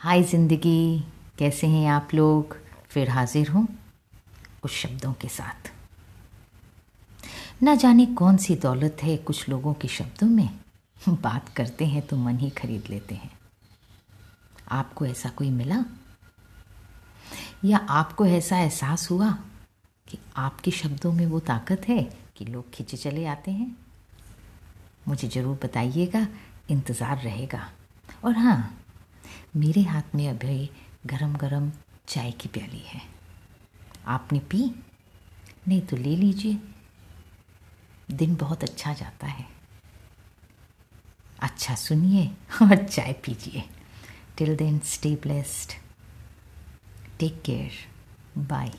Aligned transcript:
हाय 0.00 0.22
ज़िंदगी, 0.22 1.04
कैसे 1.38 1.66
हैं 1.66 1.88
आप 1.90 2.08
लोग? 2.14 2.54
फिर 2.90 3.08
हाजिर 3.10 3.48
हूँ 3.50 3.66
कुछ 4.62 4.70
शब्दों 4.72 5.12
के 5.12 5.28
साथ। 5.28 5.70
ना 7.62 7.74
जाने 7.74 8.06
कौन 8.06 8.36
सी 8.36 8.56
दौलत 8.56 9.02
है 9.02 9.16
कुछ 9.16 9.48
लोगों 9.48 9.74
के 9.74 9.88
शब्दों 9.88 10.26
में। 10.26 10.48
बात 11.08 11.48
करते 11.48 11.86
हैं 11.86 12.06
तो 12.06 12.16
मन 12.16 12.38
ही 12.38 12.50
खरीद 12.50 12.84
लेते 12.90 13.14
हैं। 13.14 13.30
आपको 14.70 15.06
ऐसा 15.06 15.28
कोई 15.28 15.50
मिला? 15.50 15.84
या 17.64 17.78
आपको 17.78 18.26
ऐसा 18.26 18.58
एहसास 18.58 19.10
हुआ 19.10 19.30
कि 20.06 20.18
आपके 20.36 20.70
शब्दों 20.70 21.12
में 21.12 21.26
वो 21.26 21.40
ताकत 21.40 21.88
है 21.88 22.02
कि 22.36 22.44
लोग 22.44 22.70
खिंचे 22.70 22.96
चले 22.96 23.26
आते 23.26 23.50
हैं? 23.50 23.76
मुझे 25.08 25.28
ज़रूर 25.28 25.58
बताइएगा, 25.64 26.26
इंतज़ार 26.70 27.18
रहेगा। 27.18 27.70
और 28.24 28.36
हाँ 28.36 28.77
मेरे 29.58 29.82
हाथ 29.82 30.14
में 30.14 30.28
अभी 30.28 30.70
गरम 31.06 31.36
गरम 31.36 31.72
चाय 32.08 32.30
की 32.30 32.48
प्याली 32.48 32.78
है। 32.78 33.02
आपने 34.06 34.38
पी? 34.38 34.84
नहीं 35.68 35.80
तो 35.80 35.96
ले 35.96 36.16
लीजिए। 36.16 36.58
दिन 38.10 38.36
बहुत 38.36 38.64
अच्छा 38.64 38.92
जाता 38.92 39.26
है। 39.26 39.46
अच्छा 41.40 41.74
सुनिए 41.74 42.26
और 42.62 42.84
चाय 42.84 43.12
पीजिए। 43.12 43.64
Till 44.36 44.56
then 44.56 44.78
stay 44.78 45.14
blessed 45.14 45.72
take 47.18 47.42
care 47.42 47.70
bye 48.40 48.72